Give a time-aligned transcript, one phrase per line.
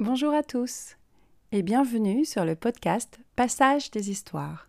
[0.00, 0.96] Bonjour à tous
[1.52, 4.68] et bienvenue sur le podcast Passage des histoires.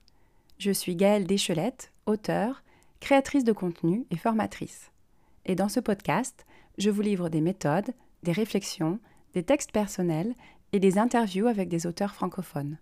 [0.60, 2.62] Je suis Gaëlle Deschelette, auteure,
[3.00, 4.92] créatrice de contenu et formatrice.
[5.46, 6.46] Et dans ce podcast,
[6.78, 9.00] je vous livre des méthodes, des réflexions,
[9.34, 10.36] des textes personnels
[10.72, 12.78] et des interviews avec des auteurs francophones.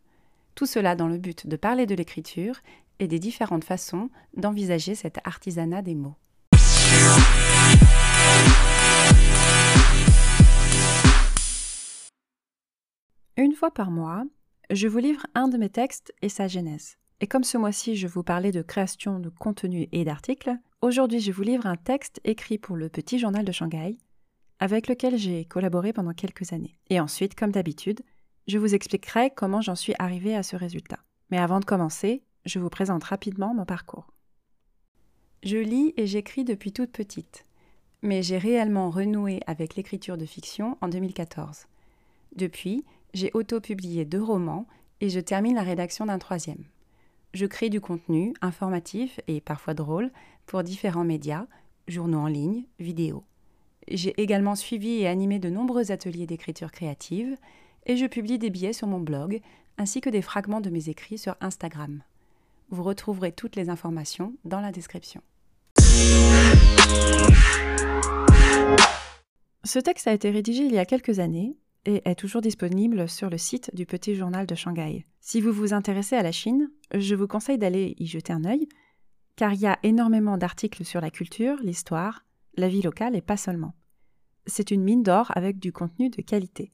[0.60, 2.59] Tout cela dans le but de parler de l'écriture
[3.00, 6.18] et des différentes façons d'envisager cet artisanat des mots.
[13.38, 14.26] Une fois par mois,
[14.70, 16.98] je vous livre un de mes textes et sa genèse.
[17.21, 20.52] Et comme ce mois-ci je vous parlais de création de contenu et d'articles,
[20.82, 23.98] aujourd'hui je vous livre un texte écrit pour le Petit Journal de Shanghai,
[24.60, 26.76] avec lequel j'ai collaboré pendant quelques années.
[26.90, 28.02] Et ensuite, comme d'habitude,
[28.49, 30.98] je vous expliquerai comment j'en suis arrivée à ce résultat.
[31.30, 34.07] Mais avant de commencer, je vous présente rapidement mon parcours.
[35.44, 37.46] Je lis et j'écris depuis toute petite,
[38.01, 41.68] mais j'ai réellement renoué avec l'écriture de fiction en 2014.
[42.35, 44.65] Depuis, j'ai auto-publié deux romans
[44.99, 46.65] et je termine la rédaction d'un troisième.
[47.35, 50.12] Je crée du contenu informatif et parfois drôle
[50.48, 51.46] pour différents médias,
[51.87, 53.24] journaux en ligne, vidéos.
[53.87, 57.37] J'ai également suivi et animé de nombreux ateliers d'écriture créative
[57.85, 59.41] et je publie des billets sur mon blog
[59.77, 62.04] ainsi que des fragments de mes écrits sur Instagram.
[62.70, 65.22] Vous retrouverez toutes les informations dans la description.
[69.63, 73.30] Ce texte a été rédigé il y a quelques années et est toujours disponible sur
[73.30, 75.06] le site du Petit Journal de Shanghai.
[75.22, 78.68] Si vous vous intéressez à la Chine, je vous conseille d'aller y jeter un œil,
[79.36, 82.25] car il y a énormément d'articles sur la culture, l'histoire,
[82.56, 83.74] la vie locale et pas seulement.
[84.46, 86.72] C'est une mine d'or avec du contenu de qualité.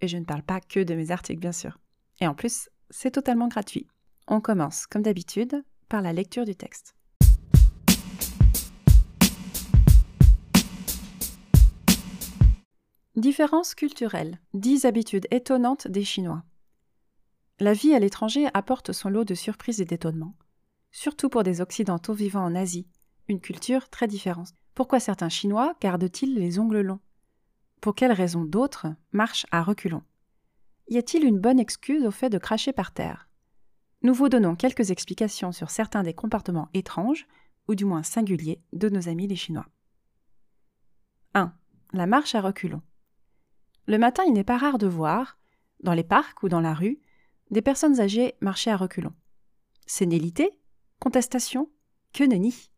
[0.00, 1.78] Et je ne parle pas que de mes articles, bien sûr.
[2.20, 3.86] Et en plus, c'est totalement gratuit.
[4.28, 6.94] On commence, comme d'habitude, par la lecture du texte.
[13.14, 14.38] Différences culturelles.
[14.52, 16.44] 10 habitudes étonnantes des Chinois.
[17.60, 20.34] La vie à l'étranger apporte son lot de surprises et d'étonnements.
[20.92, 22.86] Surtout pour des Occidentaux vivant en Asie,
[23.28, 24.52] une culture très différente.
[24.74, 27.00] Pourquoi certains Chinois gardent-ils les ongles longs?
[27.80, 30.02] Pour quelles raisons d'autres marchent à reculons?
[30.88, 33.28] Y a-t-il une bonne excuse au fait de cracher par terre?
[34.02, 37.26] Nous vous donnons quelques explications sur certains des comportements étranges,
[37.68, 39.66] ou du moins singuliers, de nos amis les Chinois.
[41.34, 41.52] 1.
[41.92, 42.82] La marche à reculons.
[43.86, 45.38] Le matin, il n'est pas rare de voir,
[45.80, 47.00] dans les parcs ou dans la rue,
[47.50, 49.14] des personnes âgées marcher à reculons.
[49.86, 50.50] Sénilité?
[50.98, 51.70] Contestation?
[52.12, 52.70] Que nenni?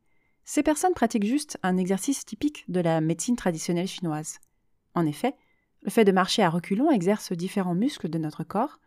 [0.44, 4.40] Ces personnes pratiquent juste un exercice typique de la médecine traditionnelle chinoise.
[4.98, 5.36] En effet,
[5.82, 8.80] le fait de marcher à reculons exerce différents muscles de notre corps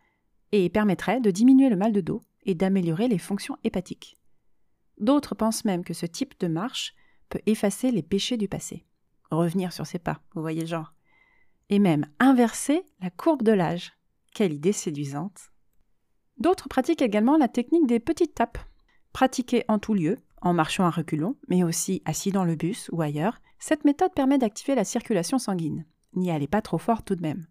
[0.52, 4.18] et permettrait de diminuer le mal de dos et d'améliorer les fonctions hépatiques.
[4.98, 6.94] D'autres pensent même que ce type de marche
[7.30, 8.84] peut effacer les péchés du passé.
[9.30, 10.92] Revenir sur ses pas, vous voyez le genre
[11.70, 13.94] et même inverser la courbe de l'âge.
[14.34, 15.50] Quelle idée séduisante.
[16.36, 18.58] D'autres pratiquent également la technique des petites tapes.
[19.14, 23.00] Pratiquée en tout lieu, en marchant à reculons, mais aussi assis dans le bus ou
[23.00, 25.86] ailleurs, cette méthode permet d'activer la circulation sanguine.
[26.14, 27.46] N'y allez pas trop fort tout de même.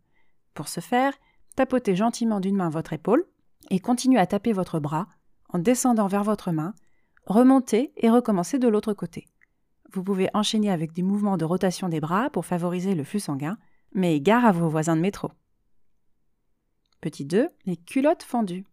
[0.53, 1.13] Pour ce faire,
[1.55, 3.25] tapotez gentiment d'une main votre épaule
[3.69, 5.07] et continuez à taper votre bras
[5.49, 6.73] en descendant vers votre main,
[7.25, 9.27] remontez et recommencez de l'autre côté.
[9.93, 13.57] Vous pouvez enchaîner avec des mouvements de rotation des bras pour favoriser le flux sanguin
[13.93, 15.31] mais gare à vos voisins de métro.
[17.01, 17.47] Petit 2.
[17.65, 18.65] Les culottes fendues.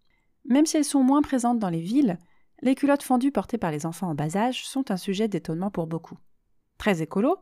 [0.44, 2.18] Même si elles sont moins présentes dans les villes,
[2.62, 5.86] les culottes fendues portées par les enfants en bas âge sont un sujet d'étonnement pour
[5.86, 6.18] beaucoup.
[6.76, 7.38] Très écolo,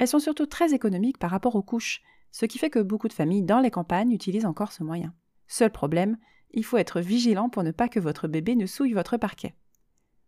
[0.00, 2.00] elles sont surtout très économiques par rapport aux couches,
[2.32, 5.12] ce qui fait que beaucoup de familles dans les campagnes utilisent encore ce moyen.
[5.46, 6.16] Seul problème,
[6.52, 9.54] il faut être vigilant pour ne pas que votre bébé ne souille votre parquet.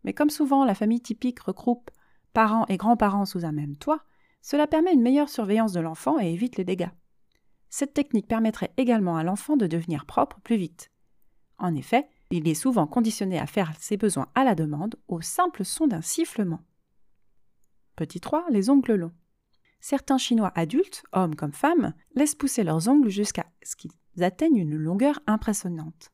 [0.03, 1.89] Mais comme souvent la famille typique regroupe
[2.33, 4.03] parents et grands-parents sous un même toit,
[4.43, 6.91] cela permet une meilleure surveillance de l'enfant et évite les dégâts.
[7.71, 10.91] Cette technique permettrait également à l'enfant de devenir propre plus vite.
[11.57, 15.65] En effet, il est souvent conditionné à faire ses besoins à la demande au simple
[15.65, 16.61] son d'un sifflement.
[17.95, 18.45] Petit 3.
[18.51, 19.11] Les ongles longs.
[19.85, 23.91] Certains Chinois adultes, hommes comme femmes, laissent pousser leurs ongles jusqu'à ce qu'ils
[24.21, 26.09] atteignent une longueur impressionnante.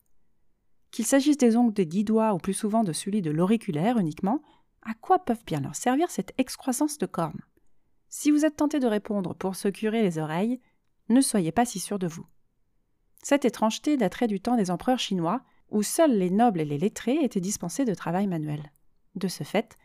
[0.90, 4.42] Qu'il s'agisse des ongles des dix doigts ou plus souvent de celui de l'auriculaire uniquement,
[4.82, 7.44] à quoi peuvent bien leur servir cette excroissance de cornes?
[8.08, 10.60] Si vous êtes tenté de répondre pour se curer les oreilles,
[11.10, 12.26] ne soyez pas si sûr de vous.
[13.22, 17.24] Cette étrangeté daterait du temps des empereurs chinois, où seuls les nobles et les lettrés
[17.24, 18.72] étaient dispensés de travail manuel.
[19.14, 19.78] De ce fait,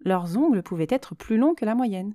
[0.00, 2.14] leurs ongles pouvaient être plus longs que la moyenne.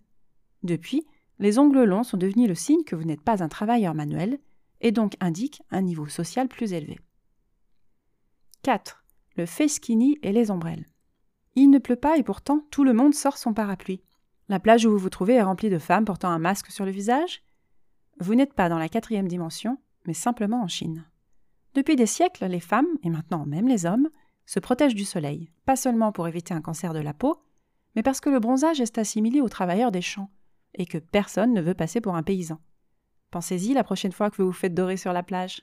[0.62, 1.07] Depuis,
[1.40, 4.40] les ongles longs sont devenus le signe que vous n'êtes pas un travailleur manuel,
[4.82, 7.00] et donc indiquent un niveau social plus élevé.
[8.64, 9.04] 4.
[9.38, 10.86] Le skinny et les ombrelles.
[11.56, 14.02] Il ne pleut pas et pourtant tout le monde sort son parapluie.
[14.50, 16.92] La plage où vous vous trouvez est remplie de femmes portant un masque sur le
[16.92, 17.44] visage
[18.20, 21.06] Vous n'êtes pas dans la quatrième dimension, mais simplement en Chine.
[21.74, 24.10] Depuis des siècles, les femmes, et maintenant même les hommes,
[24.46, 27.42] se protègent du soleil, pas seulement pour éviter un cancer de la peau,
[27.96, 30.30] mais parce que le bronzage est assimilé aux travailleurs des champs,
[30.75, 32.60] et que personne ne veut passer pour un paysan.
[33.31, 35.62] Pensez-y la prochaine fois que vous vous faites dorer sur la plage.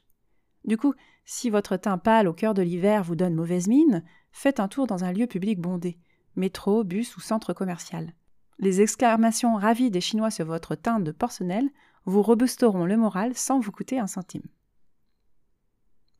[0.64, 0.94] Du coup,
[1.24, 4.86] si votre teint pâle au cœur de l'hiver vous donne mauvaise mine, faites un tour
[4.86, 5.98] dans un lieu public bondé,
[6.36, 8.12] métro, bus ou centre commercial.
[8.58, 11.70] Les exclamations ravies des Chinois sur votre teint de porcelaine
[12.04, 14.46] vous reboosteront le moral sans vous coûter un centime.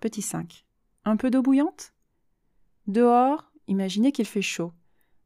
[0.01, 0.67] Petit 5.
[1.05, 1.93] Un peu d'eau bouillante?
[2.87, 4.73] Dehors, imaginez qu'il fait chaud.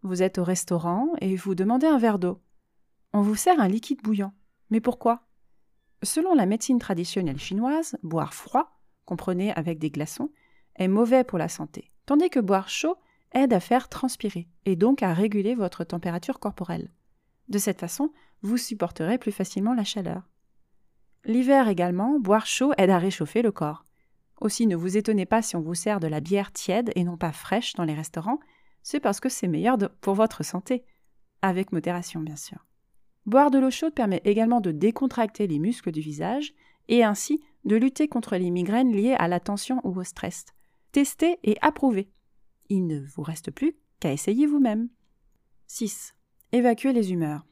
[0.02, 2.40] Vous êtes au restaurant et vous demandez un verre d'eau.
[3.16, 4.34] On vous sert un liquide bouillant.
[4.68, 5.22] Mais pourquoi?
[6.02, 10.30] Selon la médecine traditionnelle chinoise, boire froid comprenez avec des glaçons,
[10.74, 12.96] est mauvais pour la santé, tandis que boire chaud
[13.32, 16.92] aide à faire transpirer et donc à réguler votre température corporelle.
[17.48, 20.28] De cette façon, vous supporterez plus facilement la chaleur.
[21.24, 23.86] L'hiver également, boire chaud aide à réchauffer le corps.
[24.42, 27.16] Aussi ne vous étonnez pas si on vous sert de la bière tiède et non
[27.16, 28.40] pas fraîche dans les restaurants,
[28.82, 30.84] c'est parce que c'est meilleur pour votre santé,
[31.40, 32.66] avec modération bien sûr.
[33.26, 36.54] Boire de l'eau chaude permet également de décontracter les muscles du visage
[36.88, 40.46] et ainsi de lutter contre les migraines liées à la tension ou au stress.
[40.92, 42.08] Testez et approuvez.
[42.68, 44.88] Il ne vous reste plus qu'à essayer vous-même.
[45.66, 46.14] 6.
[46.52, 47.44] Évacuer les humeurs.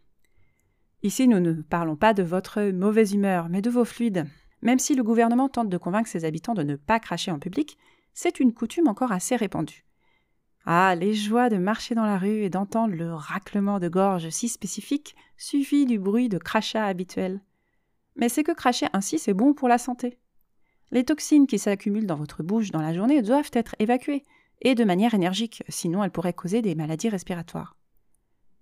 [1.02, 4.26] Ici, nous ne parlons pas de votre mauvaise humeur, mais de vos fluides.
[4.62, 7.76] Même si le gouvernement tente de convaincre ses habitants de ne pas cracher en public,
[8.14, 9.84] c'est une coutume encore assez répandue.
[10.64, 14.48] Ah, les joies de marcher dans la rue et d'entendre le raclement de gorge si
[14.48, 17.40] spécifique suffit du bruit de crachat habituel.
[18.16, 20.18] Mais c'est que cracher ainsi, c'est bon pour la santé.
[20.90, 24.24] Les toxines qui s'accumulent dans votre bouche dans la journée doivent être évacuées,
[24.62, 27.76] et de manière énergique, sinon elles pourraient causer des maladies respiratoires.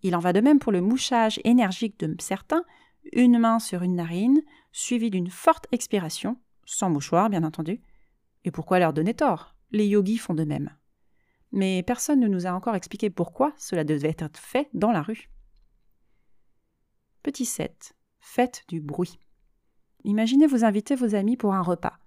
[0.03, 2.65] Il en va de même pour le mouchage énergique de certains,
[3.13, 4.41] une main sur une narine,
[4.73, 7.81] suivie d'une forte expiration, sans mouchoir bien entendu.
[8.45, 9.55] Et pourquoi leur donner tort?
[9.71, 10.71] Les yogis font de même.
[11.53, 15.29] Mais personne ne nous a encore expliqué pourquoi cela devait être fait dans la rue.
[17.23, 17.95] Petit 7.
[18.19, 19.21] Faites du bruit.
[20.03, 21.99] Imaginez vous inviter vos amis pour un repas.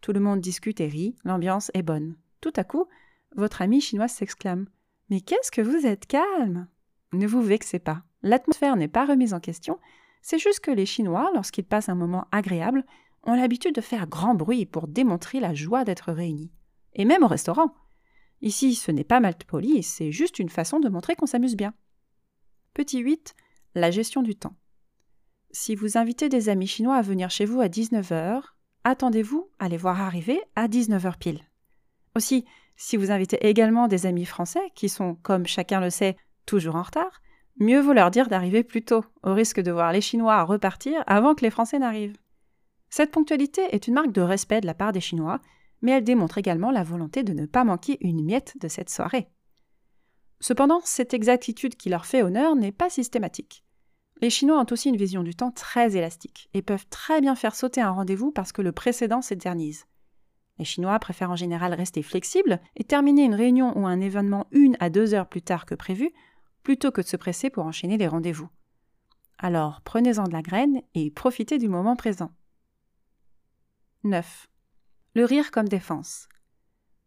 [0.00, 2.16] Tout le monde discute et rit, l'ambiance est bonne.
[2.40, 2.86] Tout à coup,
[3.36, 4.66] votre ami chinois s'exclame
[5.10, 6.68] Mais qu'est-ce que vous êtes calme
[7.12, 8.02] Ne vous vexez pas.
[8.22, 9.78] L'atmosphère n'est pas remise en question,
[10.22, 12.86] c'est juste que les Chinois, lorsqu'ils passent un moment agréable,
[13.24, 16.52] ont l'habitude de faire grand bruit pour démontrer la joie d'être réunis.
[16.94, 17.74] Et même au restaurant.
[18.40, 21.74] Ici, ce n'est pas mal poli, c'est juste une façon de montrer qu'on s'amuse bien.
[22.72, 23.34] Petit 8.
[23.74, 24.56] La gestion du temps.
[25.54, 28.40] Si vous invitez des amis chinois à venir chez vous à 19h,
[28.84, 31.42] attendez-vous à les voir arriver à 19h pile.
[32.16, 32.46] Aussi,
[32.76, 36.16] si vous invitez également des amis français, qui sont, comme chacun le sait,
[36.46, 37.20] toujours en retard,
[37.60, 41.34] mieux vaut leur dire d'arriver plus tôt, au risque de voir les Chinois repartir avant
[41.34, 42.16] que les Français n'arrivent.
[42.88, 45.38] Cette ponctualité est une marque de respect de la part des Chinois,
[45.82, 49.28] mais elle démontre également la volonté de ne pas manquer une miette de cette soirée.
[50.40, 53.64] Cependant, cette exactitude qui leur fait honneur n'est pas systématique.
[54.22, 57.56] Les Chinois ont aussi une vision du temps très élastique et peuvent très bien faire
[57.56, 59.84] sauter un rendez-vous parce que le précédent s'éternise.
[60.60, 64.76] Les Chinois préfèrent en général rester flexibles et terminer une réunion ou un événement une
[64.78, 66.12] à deux heures plus tard que prévu,
[66.62, 68.48] plutôt que de se presser pour enchaîner les rendez-vous.
[69.38, 72.30] Alors prenez-en de la graine et profitez du moment présent.
[74.04, 74.48] 9.
[75.16, 76.28] Le rire comme défense.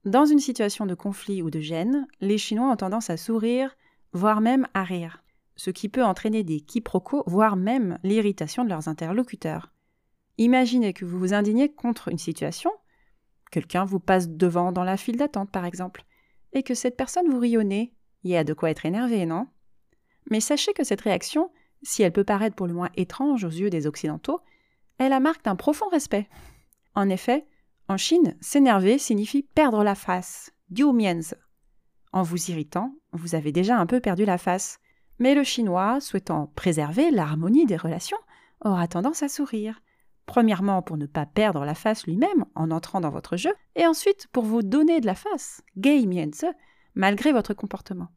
[0.03, 3.73] Dans une situation de conflit ou de gêne, les Chinois ont tendance à sourire,
[4.11, 5.21] voire même à rire
[5.55, 9.71] ce qui peut entraîner des quiproquos, voire même l'irritation de leurs interlocuteurs.
[10.37, 12.71] Imaginez que vous vous indignez contre une situation,
[13.51, 16.03] quelqu'un vous passe devant dans la file d'attente par exemple,
[16.53, 17.93] et que cette personne vous nez,
[18.23, 19.47] il y a de quoi être énervé, non?
[20.29, 21.51] Mais sachez que cette réaction,
[21.83, 24.41] si elle peut paraître pour le moins étrange aux yeux des Occidentaux,
[24.97, 26.27] est la marque d'un profond respect.
[26.95, 27.45] En effet,
[27.87, 31.35] en Chine, s'énerver signifie perdre la face, diu mienzi.
[32.11, 34.79] En vous irritant, vous avez déjà un peu perdu la face,
[35.19, 38.17] mais le Chinois, souhaitant préserver l'harmonie des relations,
[38.63, 39.81] aura tendance à sourire.
[40.25, 44.27] Premièrement pour ne pas perdre la face lui-même en entrant dans votre jeu, et ensuite
[44.31, 46.45] pour vous donner de la face, gay mienze,
[46.95, 48.07] malgré votre comportement.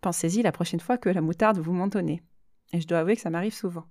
[0.00, 2.22] Pensez-y la prochaine fois que la moutarde vous monte au nez.
[2.72, 3.86] Et je dois avouer que ça m'arrive souvent.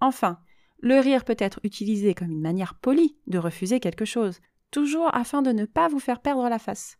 [0.00, 0.38] Enfin,
[0.80, 4.40] le rire peut être utilisé comme une manière polie de refuser quelque chose,
[4.70, 6.98] toujours afin de ne pas vous faire perdre la face.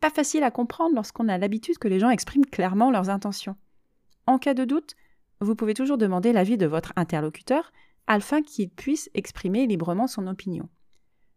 [0.00, 3.56] Pas facile à comprendre lorsqu'on a l'habitude que les gens expriment clairement leurs intentions.
[4.28, 4.94] En cas de doute,
[5.40, 7.72] vous pouvez toujours demander l'avis de votre interlocuteur
[8.06, 10.68] afin qu'il puisse exprimer librement son opinion.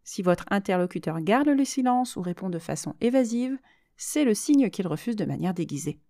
[0.04, 3.56] Si votre interlocuteur garde le silence ou répond de façon évasive,
[3.96, 6.00] c'est le signe qu'il refuse de manière déguisée.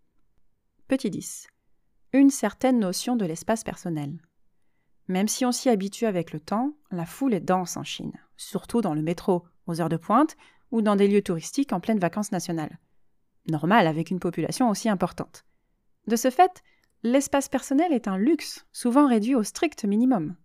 [0.88, 1.46] Petit 10.
[2.14, 4.20] Une certaine notion de l'espace personnel.
[5.06, 8.80] Même si on s'y habitue avec le temps, la foule est dense en Chine, surtout
[8.80, 10.36] dans le métro, aux heures de pointe,
[10.72, 12.80] ou dans des lieux touristiques en pleine vacances nationales.
[13.48, 15.44] Normal avec une population aussi importante.
[16.08, 16.64] De ce fait,
[17.02, 20.36] l'espace personnel est un luxe, souvent réduit au strict minimum.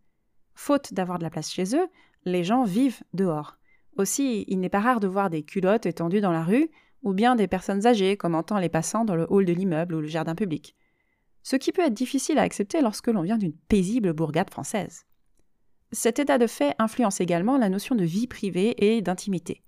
[0.55, 1.87] Faute d'avoir de la place chez eux,
[2.25, 3.57] les gens vivent dehors.
[3.97, 6.69] Aussi, il n'est pas rare de voir des culottes étendues dans la rue,
[7.03, 10.07] ou bien des personnes âgées commentant les passants dans le hall de l'immeuble ou le
[10.07, 10.75] jardin public.
[11.43, 15.05] Ce qui peut être difficile à accepter lorsque l'on vient d'une paisible bourgade française.
[15.91, 19.63] Cet état de fait influence également la notion de vie privée et d'intimité.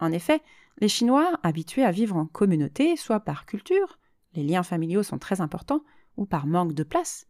[0.00, 0.40] En effet,
[0.80, 3.98] les Chinois, habitués à vivre en communauté, soit par culture,
[4.34, 5.84] les liens familiaux sont très importants,
[6.16, 7.26] ou par manque de place,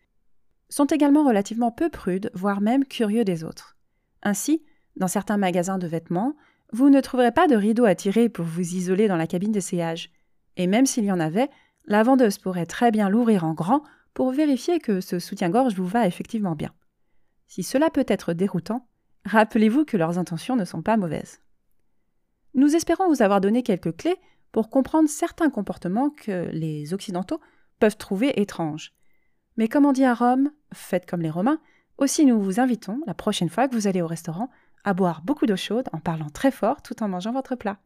[0.68, 3.76] sont également relativement peu prudes, voire même curieux des autres.
[4.22, 4.62] Ainsi,
[4.96, 6.36] dans certains magasins de vêtements,
[6.72, 10.10] vous ne trouverez pas de rideau à tirer pour vous isoler dans la cabine d'essayage.
[10.56, 11.50] Et même s'il y en avait,
[11.86, 13.82] la vendeuse pourrait très bien l'ouvrir en grand
[14.14, 16.72] pour vérifier que ce soutien-gorge vous va effectivement bien.
[17.46, 18.86] Si cela peut être déroutant,
[19.24, 21.40] rappelez-vous que leurs intentions ne sont pas mauvaises.
[22.54, 24.16] Nous espérons vous avoir donné quelques clés
[24.52, 27.40] pour comprendre certains comportements que les Occidentaux
[27.80, 28.92] peuvent trouver étranges.
[29.56, 31.60] Mais comme on dit à Rome, faites comme les Romains,
[31.98, 34.50] aussi nous vous invitons, la prochaine fois que vous allez au restaurant,
[34.84, 37.78] à boire beaucoup d'eau chaude en parlant très fort tout en mangeant votre plat.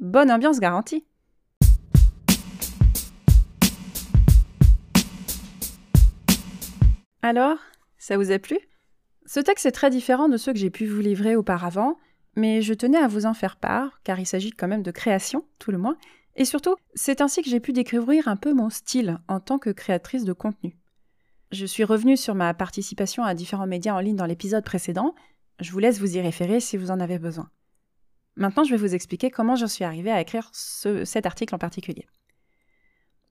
[0.00, 1.06] Bonne ambiance garantie
[7.22, 7.58] Alors,
[7.98, 8.58] ça vous a plu?
[9.26, 11.96] Ce texte est très différent de ceux que j'ai pu vous livrer auparavant,
[12.34, 15.46] mais je tenais à vous en faire part, car il s'agit quand même de création,
[15.60, 15.96] tout le moins,
[16.36, 19.70] et surtout, c'est ainsi que j'ai pu découvrir un peu mon style en tant que
[19.70, 20.76] créatrice de contenu.
[21.50, 25.14] Je suis revenue sur ma participation à différents médias en ligne dans l'épisode précédent,
[25.60, 27.50] je vous laisse vous y référer si vous en avez besoin.
[28.36, 32.06] Maintenant, je vais vous expliquer comment j'en suis arrivée à écrire cet article en particulier.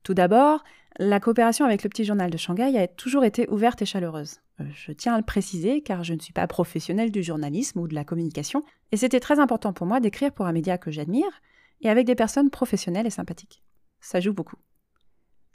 [0.03, 0.63] Tout d'abord,
[0.99, 4.39] la coopération avec le petit journal de Shanghai a toujours été ouverte et chaleureuse.
[4.59, 7.87] Euh, je tiens à le préciser car je ne suis pas professionnelle du journalisme ou
[7.87, 11.41] de la communication, et c'était très important pour moi d'écrire pour un média que j'admire
[11.81, 13.63] et avec des personnes professionnelles et sympathiques.
[13.99, 14.57] Ça joue beaucoup.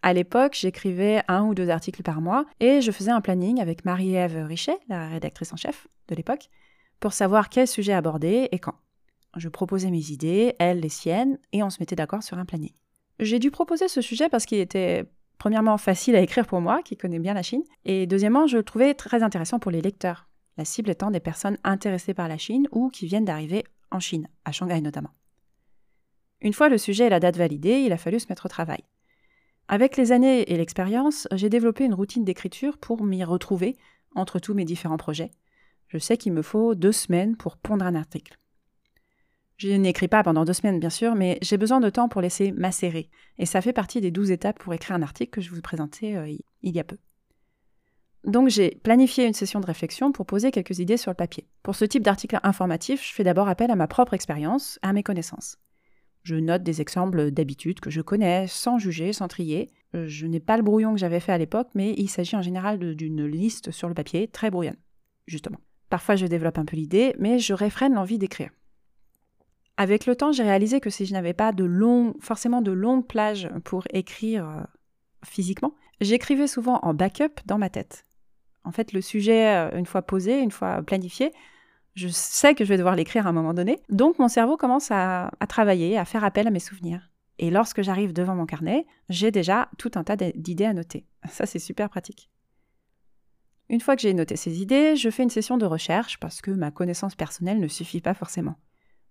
[0.03, 3.85] À l'époque, j'écrivais un ou deux articles par mois et je faisais un planning avec
[3.85, 6.49] Marie-Ève Richet, la rédactrice en chef de l'époque,
[7.01, 8.75] pour savoir quel sujet aborder et quand.
[9.37, 12.73] Je proposais mes idées, elle les siennes, et on se mettait d'accord sur un planning.
[13.21, 15.05] J'ai dû proposer ce sujet parce qu'il était
[15.39, 18.63] premièrement facile à écrire pour moi, qui connais bien la Chine, et deuxièmement, je le
[18.63, 22.67] trouvais très intéressant pour les lecteurs, la cible étant des personnes intéressées par la Chine
[22.71, 25.11] ou qui viennent d'arriver en Chine, à Shanghai notamment.
[26.41, 28.85] Une fois le sujet et la date validés, il a fallu se mettre au travail.
[29.69, 33.77] Avec les années et l'expérience, j'ai développé une routine d'écriture pour m'y retrouver
[34.15, 35.33] entre tous mes différents projets.
[35.89, 38.39] Je sais qu'il me faut deux semaines pour pondre un article.
[39.57, 42.53] Je n'écris pas pendant deux semaines, bien sûr, mais j'ai besoin de temps pour laisser
[42.53, 43.09] macérer.
[43.39, 46.15] Et ça fait partie des douze étapes pour écrire un article que je vous présentais
[46.15, 46.99] euh, il y a peu.
[48.25, 51.47] Donc j'ai planifié une session de réflexion pour poser quelques idées sur le papier.
[51.63, 55.05] Pour ce type d'article informatif, je fais d'abord appel à ma propre expérience, à mes
[55.05, 55.59] connaissances.
[56.27, 59.71] Je note des exemples d'habitudes que je connais, sans juger, sans trier.
[59.95, 62.43] Euh, je n'ai pas le brouillon que j'avais fait à l'époque, mais il s'agit en
[62.43, 64.75] général d'une liste sur le papier, très brouillonne,
[65.29, 65.61] justement.
[65.89, 68.51] Parfois je développe un peu l'idée, mais je réfrène l'envie d'écrire.
[69.77, 73.07] Avec le temps, j'ai réalisé que si je n'avais pas de long, forcément de longues
[73.07, 74.63] plages pour écrire euh,
[75.25, 78.05] physiquement, j'écrivais souvent en backup dans ma tête.
[78.65, 81.31] En fait, le sujet, euh, une fois posé, une fois planifié,
[81.97, 83.81] je sais que je vais devoir l'écrire à un moment donné.
[83.89, 87.11] Donc mon cerveau commence à, travailler, à faire appel à mes souvenirs.
[87.39, 91.07] Et lorsque j'arrive devant mon carnet, j'ai déjà tout un tas d'idées à noter.
[91.29, 92.31] Ça, c'est super pratique.
[93.69, 96.51] Une fois que j'ai noté ces idées, je fais une session de recherche parce que
[96.53, 98.57] ma connaissance personnelle ne suffit pas forcément.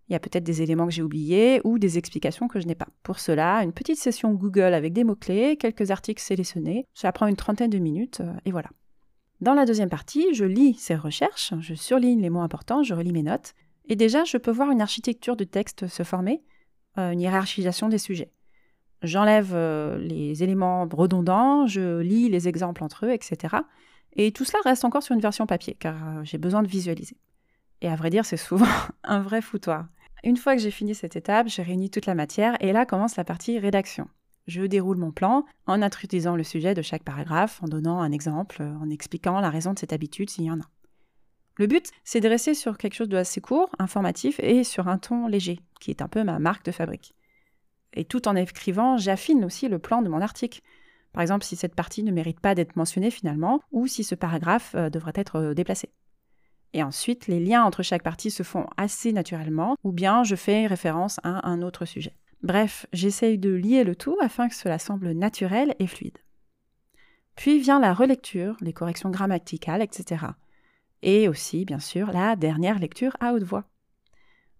[0.07, 2.75] Il y a peut-être des éléments que j'ai oubliés ou des explications que je n'ai
[2.75, 2.87] pas.
[3.01, 7.35] Pour cela, une petite session Google avec des mots-clés, quelques articles sélectionnés, ça prend une
[7.35, 8.69] trentaine de minutes euh, et voilà.
[9.45, 13.11] Dans la deuxième partie, je lis ces recherches, je surligne les mots importants, je relis
[13.11, 13.53] mes notes,
[13.87, 16.41] et déjà je peux voir une architecture de texte se former,
[16.97, 18.31] euh, une hiérarchisation des sujets.
[19.03, 23.57] J'enlève euh, les éléments redondants, je lis les exemples entre eux, etc.
[24.13, 27.17] Et tout cela reste encore sur une version papier, car euh, j'ai besoin de visualiser.
[27.81, 28.65] Et à vrai dire, c'est souvent
[29.03, 29.85] un vrai foutoir.
[30.23, 33.15] Une fois que j'ai fini cette étape, j'ai réuni toute la matière, et là commence
[33.15, 34.07] la partie rédaction.
[34.47, 38.61] Je déroule mon plan en introduisant le sujet de chaque paragraphe, en donnant un exemple,
[38.61, 40.69] en expliquant la raison de cette habitude s'il y en a.
[41.57, 44.97] Le but, c'est de rester sur quelque chose de assez court, informatif et sur un
[44.97, 47.15] ton léger, qui est un peu ma marque de fabrique.
[47.93, 50.61] Et tout en écrivant, j'affine aussi le plan de mon article.
[51.13, 54.75] Par exemple, si cette partie ne mérite pas d'être mentionnée finalement, ou si ce paragraphe
[54.75, 55.89] euh, devrait être euh, déplacé.
[56.73, 60.67] Et ensuite, les liens entre chaque partie se font assez naturellement, ou bien je fais
[60.67, 62.17] référence à un autre sujet.
[62.43, 66.17] Bref, j'essaye de lier le tout afin que cela semble naturel et fluide.
[67.35, 70.25] Puis vient la relecture, les corrections grammaticales, etc.
[71.01, 73.65] Et aussi, bien sûr, la dernière lecture à haute voix.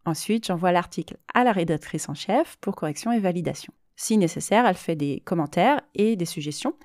[0.05, 3.73] Ensuite, j'envoie l'article à la rédactrice en chef pour correction et validation.
[3.95, 6.75] Si nécessaire, elle fait des commentaires et des suggestions.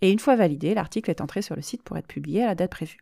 [0.00, 2.54] Et une fois validé, l'article est entré sur le site pour être publié à la
[2.54, 2.98] date prévue.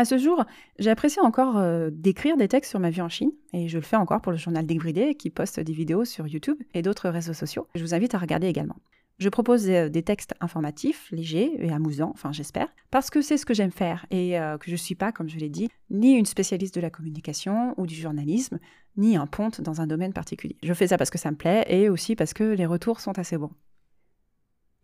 [0.00, 0.46] À ce jour,
[0.78, 3.96] j'apprécie encore euh, d'écrire des textes sur ma vie en Chine, et je le fais
[3.96, 7.66] encore pour le journal Débridé qui poste des vidéos sur YouTube et d'autres réseaux sociaux.
[7.74, 8.76] Je vous invite à regarder également.
[9.18, 13.44] Je propose euh, des textes informatifs, légers et amusants, enfin j'espère, parce que c'est ce
[13.44, 16.12] que j'aime faire et euh, que je ne suis pas, comme je l'ai dit, ni
[16.14, 18.58] une spécialiste de la communication ou du journalisme,
[18.96, 20.56] ni un ponte dans un domaine particulier.
[20.62, 23.18] Je fais ça parce que ça me plaît et aussi parce que les retours sont
[23.18, 23.52] assez bons.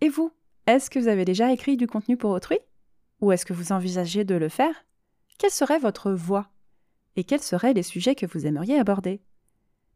[0.03, 0.31] Et vous,
[0.67, 2.59] est-ce que vous avez déjà écrit du contenu pour autrui?
[3.23, 4.85] Ou est-ce que vous envisagez de le faire?
[5.38, 6.47] Quelle serait votre voix
[7.14, 9.21] Et quels seraient les sujets que vous aimeriez aborder?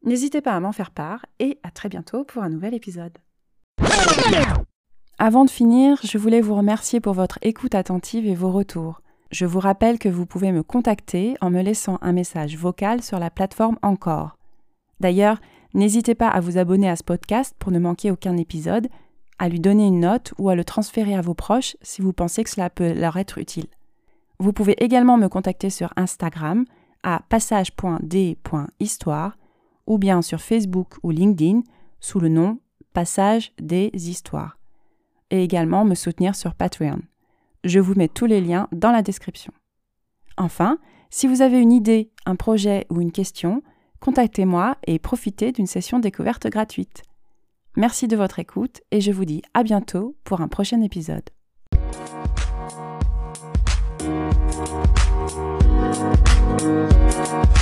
[0.03, 3.17] N'hésitez pas à m'en faire part et à très bientôt pour un nouvel épisode.
[5.19, 9.01] Avant de finir, je voulais vous remercier pour votre écoute attentive et vos retours.
[9.31, 13.19] Je vous rappelle que vous pouvez me contacter en me laissant un message vocal sur
[13.19, 14.37] la plateforme Encore.
[15.01, 15.41] D'ailleurs,
[15.73, 18.89] n'hésitez pas à vous abonner à ce podcast pour ne manquer aucun épisode,
[19.39, 22.45] à lui donner une note ou à le transférer à vos proches si vous pensez
[22.45, 23.69] que cela peut leur être utile.
[24.41, 26.65] Vous pouvez également me contacter sur Instagram
[27.03, 29.37] à passage.d.histoire
[29.87, 31.61] ou bien sur Facebook ou LinkedIn
[32.01, 32.59] sous le nom
[32.95, 34.57] Passage des histoires.
[35.31, 37.03] Et également me soutenir sur Patreon.
[37.65, 39.53] Je vous mets tous les liens dans la description.
[40.39, 40.79] Enfin,
[41.11, 43.63] si vous avez une idée, un projet ou une question,
[44.01, 47.03] contactez-moi et profitez d'une session découverte gratuite.
[47.77, 51.29] Merci de votre écoute et je vous dis à bientôt pour un prochain épisode.
[56.59, 57.60] Música